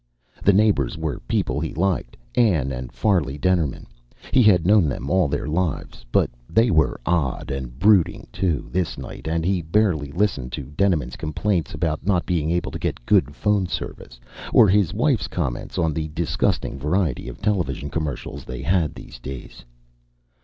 [0.43, 3.85] The neighbors were people he liked Anne and Farley Dennerman.
[4.31, 6.03] He had known them all their lives.
[6.11, 11.17] But they were odd and brooding, too, this night and he barely listened to Dennerman's
[11.17, 14.19] complaints about not being able to get good phone service
[14.51, 19.63] or his wife's comments on the disgusting variety of television commercials they had these days.